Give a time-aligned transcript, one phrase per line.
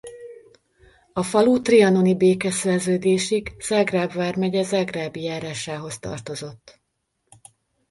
[1.13, 6.81] A falu trianoni békeszerződésig Zágráb vármegye Zágrábi járásához tartozott.